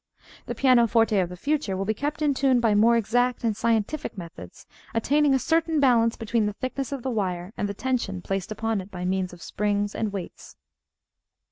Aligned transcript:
The 0.47 0.55
pianoforte 0.55 1.19
of 1.19 1.29
the 1.29 1.37
future 1.37 1.77
will 1.77 1.85
be 1.85 1.93
kept 1.93 2.23
in 2.23 2.33
tune 2.33 2.59
by 2.59 2.73
more 2.73 2.97
exact 2.97 3.43
and 3.43 3.55
scientific 3.55 4.17
methods, 4.17 4.65
attaining 4.95 5.35
a 5.35 5.37
certain 5.37 5.79
balance 5.79 6.15
between 6.15 6.47
the 6.47 6.53
thickness 6.53 6.91
of 6.91 7.03
the 7.03 7.11
wire 7.11 7.53
and 7.55 7.69
the 7.69 7.75
tension 7.75 8.19
placed 8.23 8.51
upon 8.51 8.81
it 8.81 8.89
by 8.89 9.05
means 9.05 9.31
of 9.31 9.43
springs 9.43 9.93
and 9.93 10.11
weights. 10.11 10.55